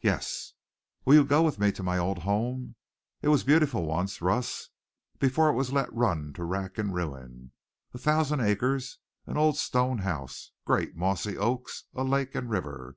"Yes." 0.00 0.52
"Will 1.04 1.16
you 1.16 1.24
go 1.24 1.42
with 1.42 1.58
me 1.58 1.72
to 1.72 1.82
my 1.82 1.98
old 1.98 2.18
home? 2.18 2.76
It 3.22 3.26
was 3.28 3.42
beautiful 3.42 3.86
once, 3.86 4.22
Russ, 4.22 4.68
before 5.18 5.48
it 5.50 5.54
was 5.54 5.72
let 5.72 5.92
run 5.92 6.32
to 6.34 6.44
rack 6.44 6.78
and 6.78 6.94
ruin. 6.94 7.50
A 7.92 7.98
thousand 7.98 8.38
acres. 8.40 8.98
An 9.26 9.36
old 9.36 9.56
stone 9.58 9.98
house. 9.98 10.52
Great 10.64 10.94
mossy 10.94 11.36
oaks. 11.36 11.86
A 11.92 12.04
lake 12.04 12.36
and 12.36 12.48
river. 12.50 12.96